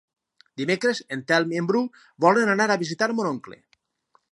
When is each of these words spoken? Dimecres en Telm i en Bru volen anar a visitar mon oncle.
Dimecres 0.61 1.01
en 1.15 1.21
Telm 1.33 1.53
i 1.55 1.61
en 1.61 1.69
Bru 1.73 1.83
volen 2.27 2.51
anar 2.55 2.69
a 2.77 2.81
visitar 2.85 3.13
mon 3.19 3.31
oncle. 3.37 3.63